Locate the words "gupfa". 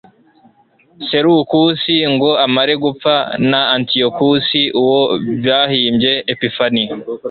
2.83-3.15